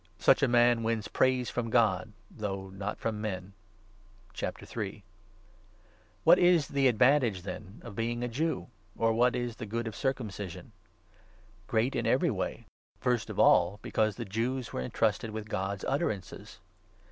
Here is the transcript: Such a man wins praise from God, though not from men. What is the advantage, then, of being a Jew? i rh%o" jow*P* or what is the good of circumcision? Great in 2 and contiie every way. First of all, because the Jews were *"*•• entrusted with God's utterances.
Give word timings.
Such 0.17 0.41
a 0.41 0.47
man 0.47 0.81
wins 0.81 1.07
praise 1.07 1.51
from 1.51 1.69
God, 1.69 2.13
though 2.31 2.71
not 2.71 2.97
from 2.97 3.21
men. 3.21 3.53
What 6.23 6.39
is 6.39 6.67
the 6.69 6.87
advantage, 6.87 7.43
then, 7.43 7.79
of 7.85 7.95
being 7.95 8.23
a 8.23 8.27
Jew? 8.27 8.61
i 8.63 8.63
rh%o" 8.63 8.63
jow*P* 8.63 8.71
or 9.05 9.13
what 9.13 9.35
is 9.35 9.57
the 9.57 9.67
good 9.67 9.85
of 9.85 9.95
circumcision? 9.95 10.71
Great 11.67 11.95
in 11.95 12.05
2 12.05 12.07
and 12.07 12.07
contiie 12.09 12.13
every 12.15 12.31
way. 12.31 12.65
First 12.99 13.29
of 13.29 13.37
all, 13.37 13.77
because 13.83 14.15
the 14.15 14.25
Jews 14.25 14.73
were 14.73 14.81
*"*•• 14.81 14.83
entrusted 14.85 15.29
with 15.29 15.47
God's 15.49 15.83
utterances. 15.87 16.61